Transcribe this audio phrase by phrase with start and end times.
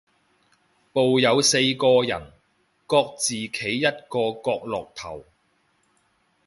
[0.93, 2.31] 部有四個人，
[2.87, 5.25] 各自企一個角落頭